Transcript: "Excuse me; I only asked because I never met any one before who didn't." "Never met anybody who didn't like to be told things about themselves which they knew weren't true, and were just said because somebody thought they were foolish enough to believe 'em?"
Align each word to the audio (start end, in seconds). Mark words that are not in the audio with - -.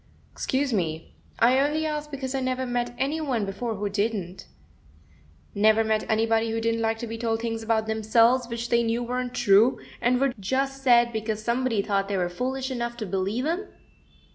"Excuse 0.31 0.73
me; 0.73 1.13
I 1.37 1.59
only 1.59 1.85
asked 1.85 2.09
because 2.09 2.33
I 2.33 2.39
never 2.39 2.65
met 2.65 2.95
any 2.97 3.21
one 3.21 3.45
before 3.45 3.75
who 3.75 3.87
didn't." 3.87 4.47
"Never 5.53 5.83
met 5.83 6.09
anybody 6.09 6.49
who 6.49 6.59
didn't 6.59 6.81
like 6.81 6.97
to 6.97 7.05
be 7.05 7.19
told 7.19 7.39
things 7.39 7.61
about 7.61 7.85
themselves 7.85 8.47
which 8.47 8.69
they 8.69 8.81
knew 8.81 9.03
weren't 9.03 9.35
true, 9.35 9.79
and 10.01 10.19
were 10.19 10.33
just 10.39 10.81
said 10.81 11.13
because 11.13 11.43
somebody 11.43 11.83
thought 11.83 12.07
they 12.07 12.17
were 12.17 12.29
foolish 12.29 12.71
enough 12.71 12.97
to 12.97 13.05
believe 13.05 13.45
'em?" 13.45 13.67